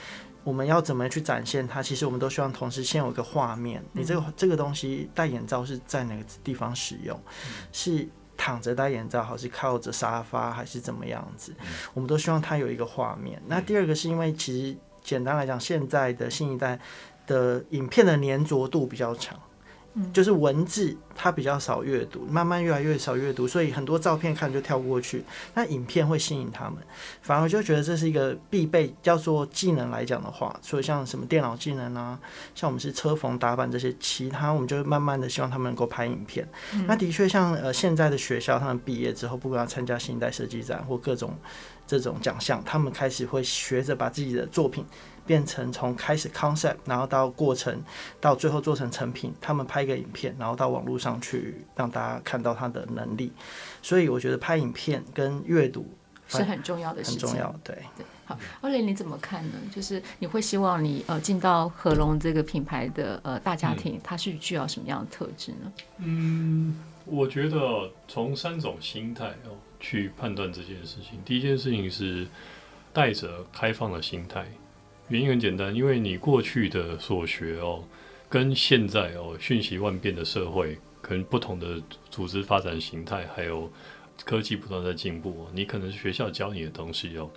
[0.46, 1.82] 我们要怎么去展现它？
[1.82, 3.82] 其实我们都希望同时先有一个画面。
[3.92, 7.20] 你这个这个东西戴眼罩是在哪个地方使用？
[7.72, 11.52] 是躺着戴眼罩，还是靠着沙发，还是怎么样子？
[11.94, 13.42] 我们都希望它有一个画面。
[13.48, 16.78] 那第二个是因为其实简单来讲，现在的新一代。
[17.26, 19.12] 的影片的粘着度比较
[20.02, 25.24] 强，就是文字它比较少阅读，慢慢越来越少阅读，所以很多照片看就跳过去。
[25.54, 26.74] 那影片会吸引他们，
[27.22, 32.18] 反而就觉得这是一个必备，叫做技能来讲的话，所以像什么电脑技能啊，
[32.54, 36.46] 像我们是车缝打板这些，其他我们就慢慢的希望他们能够拍影片。
[36.87, 41.35] 那的确像呃现在的学校，他们毕业之后，不管要参加新一代设计展或各种
[41.87, 44.85] 这种奖项，他们开始会学着把自己的作品。
[45.26, 47.82] 变成从开始 concept，然后到过程，
[48.20, 53.32] 到最后做成成品，他们拍一个影片，然后到网络上去让大家看到他的能力。
[53.82, 55.86] 所以我觉得拍影片跟阅读
[56.28, 57.20] 是很重要的事情。
[57.20, 57.74] 很重要，对。
[57.96, 59.54] 对，好，欧蕾你怎么看呢？
[59.74, 65.72] 就是你会希望你呃进到合隆这个品牌的呃大家庭，它是具有什么样的特质呢？
[65.98, 71.20] 嗯，我觉得从三种心态哦去判断这件事情。
[71.24, 72.26] 第一件事情是
[72.92, 74.44] 带着开放的心态。
[75.09, 77.85] 原因很简单，因为你过去的所学哦，
[78.29, 83.71] 跟现在哦瞬息万变的社会，可能不同的组织发展形态，还有
[84.25, 87.31] 科技不断在进步，你可能是学校教你的东西哦，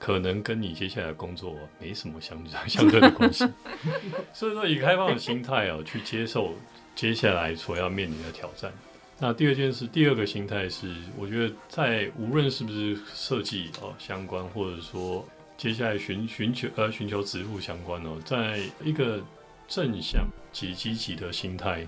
[0.00, 3.46] 可能跟你接下来工作没什么相 相对的关系。
[4.34, 6.52] 所以说，以开放的心态哦去接受
[6.96, 8.72] 接下来所要面临的挑战。
[9.20, 15.24] 那第二件事，第二个心态是，我觉得在无论是不是设计哦相关，或者说。
[15.56, 19.22] 接下来寻寻求呃寻求职务相关哦，在一个
[19.68, 21.86] 正向及积极的心态，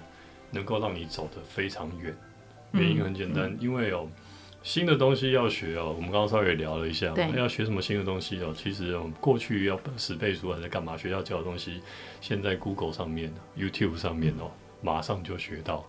[0.50, 2.16] 能够让你走得非常远。
[2.72, 4.08] 原因很简单，嗯、因为哦
[4.62, 10.96] 新的东西要学哦，我们刚刚稍微聊了一下，要学什么新的东西哦，其实哦过去要死背书还是干嘛？
[10.96, 11.80] 学校教的东西，
[12.20, 14.50] 现在 Google 上面、YouTube 上面哦，
[14.80, 15.84] 马上就学到，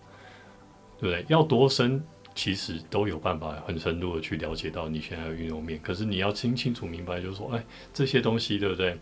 [1.00, 1.24] 对不对？
[1.28, 2.02] 要多深？
[2.38, 8.96] 其实都有办法很深入的去了解到你现在的运用面，可是你要清清楚明白，就是说，哎，这些东西对不对？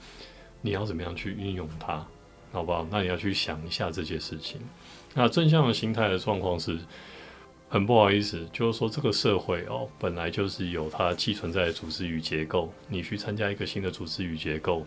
[0.63, 2.03] 你要怎么样去运用它，
[2.51, 2.89] 好不好？
[2.91, 4.59] 那你要去想一下这些事情。
[5.13, 6.79] 那正向的心态的状况是，
[7.69, 12.73] 很不好意思，就是说这个社会哦，本来就是有它既存在的组织与结构。
[12.89, 14.87] 你去参加一个新的组织与结构，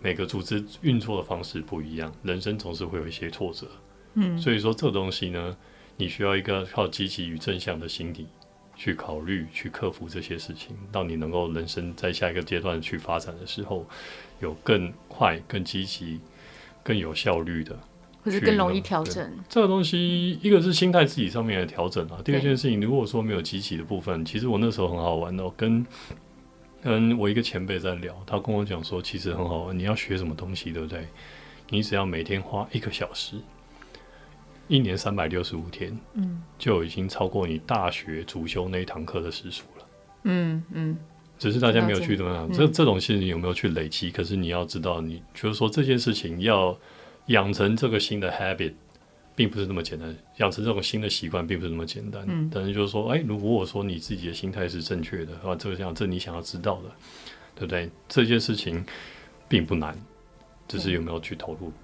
[0.00, 3.66] 每个组织运作的方式不一样，人生总是会有一些挫折。
[4.14, 5.54] 嗯，所以说这个东西呢。
[6.00, 8.26] 你需要一个靠积极与正向的心理
[8.74, 13.86] 去考虑、去克服这些事情，让你能够人生在下一个阶段去发展的时候，
[14.40, 16.18] 有更快、更积极、
[16.82, 17.78] 更有效率的，
[18.24, 19.30] 或者更容易调整。
[19.46, 22.22] 这个东西，一个是心态自己上面的调整啊。
[22.24, 25.86] 第二件事情，如果说没有积极的部分，其实我那时候很好玩哦，跟
[26.82, 29.78] 跟我一个前辈在聊，他跟我讲说，其实很好玩。
[29.78, 31.06] 你要学什么东西，对不对？
[31.68, 33.36] 你只要每天花一个小时。
[34.70, 39.86] 一年三百六十五天，嗯，就已经超过你大学主修那一堂课的时数了。
[40.22, 40.96] 嗯嗯，
[41.38, 44.12] 只是大家没有去怎么样，这这种事情有没有去累积？
[44.12, 46.78] 可是你要知道，你就是说这件事情要
[47.26, 48.72] 养成这个新的 habit，
[49.34, 50.14] 并不是那么简单。
[50.36, 52.24] 养成这种新的习惯，并不是那么简单。
[52.28, 56.90] 嗯，但是就是说，哎，如果说你自己的心态是正确的，啊，这个像这你想要知道的，
[57.56, 57.90] 对不对？
[58.08, 58.84] 这件事情
[59.48, 59.98] 并不难，
[60.68, 61.70] 只是有没有去投入。
[61.70, 61.74] 对。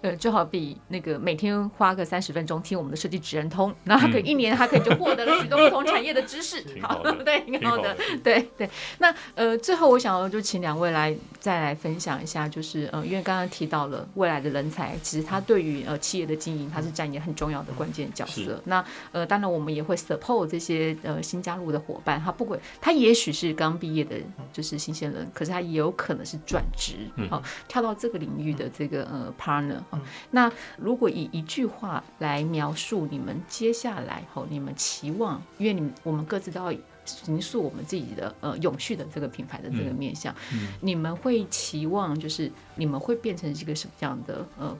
[0.00, 6.62] 呃，就好比那个每天花个三十分钟听我们的设计职人通，然后可以一年，他可以就获得了许多不同产业的知识。
[6.82, 8.68] 好，对，挺好的，对对。
[8.98, 18.58] 那呃，最后我想要就请两位来再来分享一下，就是呃，因为刚刚提到了未来的人才，其实他对于呃企业的经营，他是扮演很重要的关键角色。
[18.64, 24.16] 那呃，当然我们也会 support 这些呃新加入的伙伴，他不管他也许是刚毕业的，
[24.54, 26.96] 就是新鲜人，可是他也有可能是转职，
[27.28, 29.82] 好，跳到这个领域的这个呃 partner。
[30.30, 36.72] 那如果以一句话来描述你们接下来吼，你们期望，因为你们我们各自都要
[37.04, 44.76] 形塑我们自己的呃永续的这个品牌的这个面向，嗯嗯、你们会期望就是你们会变成一个什么样的呃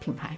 [0.00, 0.36] 品牌？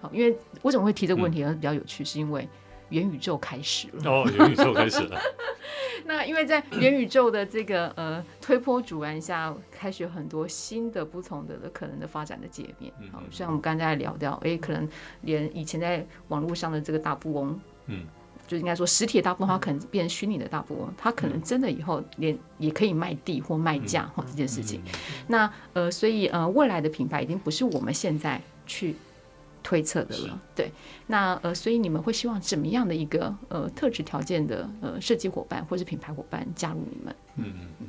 [0.00, 1.52] 好，因为为什么会提这个问题呢？
[1.54, 2.48] 比较有趣，是因为。
[2.90, 5.18] 元宇宙开始了哦，元宇宙开始了。
[6.04, 12.92] 那因为在元宇宙的这个呃推波助澜下，开始有很多新的不同的可能的发展的界面。
[13.10, 14.86] 好，像我们刚才聊到，哎，可能
[15.22, 18.04] 连以前在网络上的这个大富翁，嗯，
[18.46, 24.80] 就应该说实体的大部分，它可能变成虚拟的大部分，它可能真的以后连也可以卖地或卖价哈这件事情。
[25.28, 28.94] 那呃，所以呃，未来的品牌已经不是我们现在去。
[29.64, 30.42] 推测的了。
[30.56, 30.72] 对，
[31.06, 37.14] 那呃，所以你们会希望怎么样的一个呃特质条件的呃设计伙伴或是品牌伙伴加入你们？
[37.36, 37.86] 嗯嗯嗯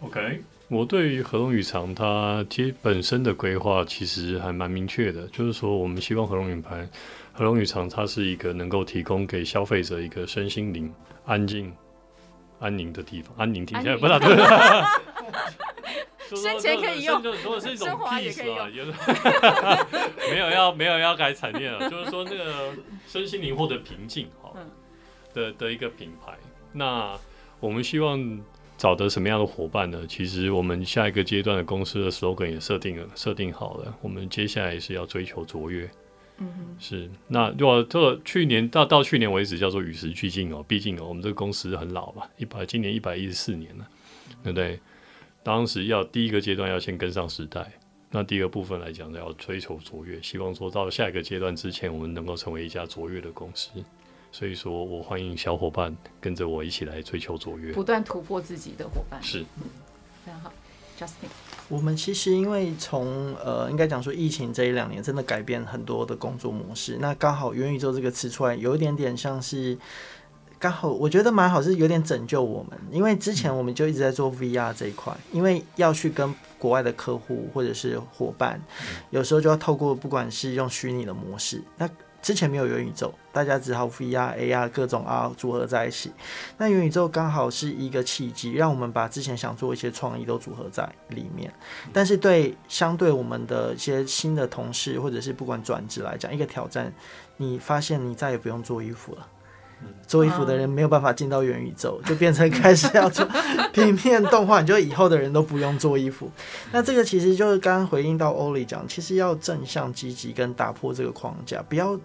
[0.00, 0.42] ，OK。
[0.66, 6.88] 我对于合隆语长它其实本身的规划其实还蛮明确的，就是说我们希望合隆品牌、
[7.32, 10.92] 和隆语长它是一个能够提供给消费者一个身心灵
[11.24, 11.72] 安静、
[12.60, 13.34] 安宁的地方。
[13.36, 14.36] 安宁听起来不大对。
[16.36, 18.68] 生前可以用，如果是一种 peace 啊，
[20.30, 22.72] 没有要没有要改产业了， 就是说那个
[23.06, 24.52] 身心灵获得平静哈
[25.34, 26.32] 的的一个品牌。
[26.72, 27.18] 那
[27.60, 28.40] 我们希望。
[28.78, 30.04] 找得什么样的伙伴呢？
[30.08, 33.96] 其实我们下一个阶段的公司的 slogan 也设定了，设定好了。
[34.00, 35.88] 我们接下来是要追求卓越。
[36.42, 37.10] 嗯，是。
[37.28, 43.88] 那如果这个去年到到去年为止叫做与时俱进哦，毕竟哦，我们这个公司很老吧，一百今年一百一十四年了，
[44.42, 44.80] 对不对？
[45.42, 47.72] 当时要第一个阶段要先跟上时代，
[48.10, 53.70] 那第二个部分来讲要追求卓越，希望说到下一个阶段之前，我们能够成为一家卓越的公司。
[54.30, 59.22] 所以说我欢迎小伙伴跟着我一起来追求卓越，不断突破自己的伙伴。
[59.22, 59.64] 是，嗯，
[60.24, 60.52] 非常好
[60.98, 61.51] ，Justin。
[61.68, 66.98] 我们其实因为从呃，应该讲说疫情这一两年真的改变很多的工作模式。
[67.00, 69.76] 那刚好元宇宙这个词出来，有一点点像是
[70.58, 72.78] 刚好，我觉得蛮好，是有点拯救我们。
[72.90, 78.60] 因为之前我们就一直在做 VR 这一块，因为要去跟国外的客户或者是伙伴，
[79.10, 81.88] 有时候就要透过不管是用虚拟的模式，那。
[82.22, 86.12] 之前没有元宇宙，大家只好 VR、AR 各种啊组合在一起。
[86.56, 91.52] 那元宇宙刚好是一个契机，让我们把之前想做一些创意都组合在里面。
[91.92, 96.92] 但是对相对我们的一些新的同事或者是不管转职来讲，一个挑战，
[97.36, 99.26] 你发现你再也不用做衣服了。
[100.06, 103.26] 做衣服的人没有办法进到元宇宙，就变成开始要做
[103.72, 106.30] 平面动画，你就以后的人都不用做衣服。
[106.70, 111.98] 那这个其实就是刚刚回应到欧里讲，其实要正向积极跟打破这个框架，不要。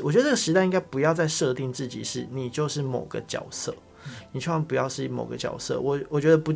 [0.00, 3.74] 我觉得这个时代应该不要再设定自己是你就是某个角色，
[4.30, 5.80] 你千万不要是某个角色。
[5.80, 6.54] 我我觉得不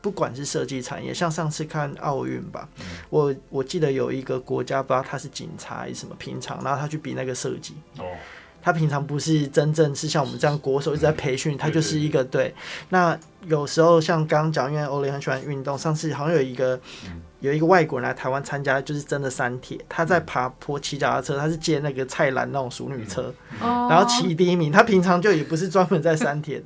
[0.00, 2.68] 不管是设计产业，像上次看奥运吧，
[3.10, 7.74] 我我记得有一个国家不知道他是警察还是什么平常，然后他去比那个设计。
[8.64, 12.54] 他平常不是真正是像我们这样国手一直在培训，他就是一个对。
[12.88, 16.80] 那有时候像刚刚讲，因为欧雷很喜欢运动，上次好像有一个
[17.40, 24.72] 有一个外国人来台湾参加，就是真的三铁，他在爬坡骑脚踏车，他是借那个蔡澜那种熟女车，然后骑第一名。
[24.72, 26.64] 他平常就也不是专门在三铁的，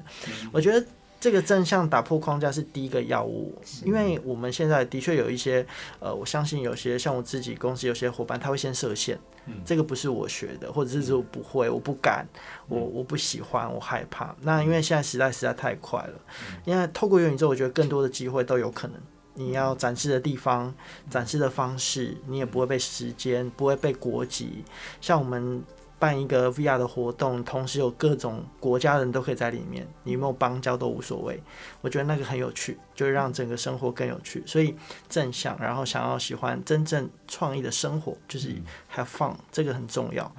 [0.53, 0.87] 我觉得。
[1.21, 5.67] 这个正向打破框架是第一个药物，因为我们现在的确有一些，
[5.99, 9.19] 呃，我相信有些像我自己公司有些伙伴，他会先设限，
[9.65, 12.25] 这个不是我学的，或者是说我不会，我不敢，
[12.69, 14.33] 我我不喜欢，我害怕。
[14.43, 16.21] 那因为现在时代实在太快了，
[16.65, 18.97] 因为透过元宇宙，我觉得更多的机会都有可能。
[19.35, 20.73] 你要展示的地方、
[21.11, 24.63] 展示的方式，你也不会被时间，不会被国籍，
[25.01, 25.65] 像我们。
[25.99, 31.43] 办一个 VR 的活动，同时有各种国家人都可以在里面，你有没有邦交都无所谓。
[31.81, 34.43] 我觉得那个很有趣，就会让整个生活更有趣。
[34.47, 34.75] 所以
[35.09, 38.55] 正向，然后想要喜欢真正创意的生活，就是
[38.95, 40.31] have fun，这个很重要。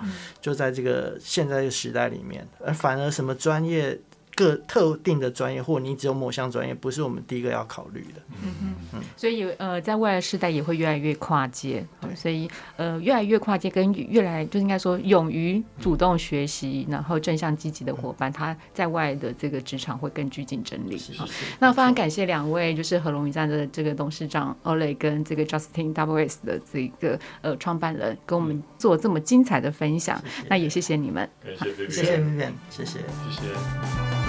[0.41, 3.99] 就在这个现在的时代里面，而反而什么专业。
[4.39, 8.21] 个特定的专业，或你只有某项专业，不是我们第一个要考虑的。
[8.41, 9.01] 嗯嗯嗯。
[9.17, 11.85] 所以呃，在未来时代也会越来越跨界，
[12.15, 20.97] 所以呃，越来越跨界，跟越来就应该说勇于主动学习，然后正向积极的伙伴，他在外的这个职场会更具竞争力。
[20.97, 21.45] 是是是。
[21.59, 30.21] 那非常感谢两位，就是和隆语长的这个董事长 Ole 跟这个 Justin WS 的这个呃创办人，跟我们做这么精彩的分享。
[30.47, 31.29] 那也谢谢你们。
[31.43, 32.23] 谢谢，谢谢，
[32.69, 32.99] 谢谢。
[32.99, 34.28] 谢谢。